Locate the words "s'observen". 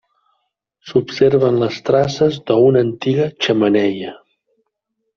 0.91-1.59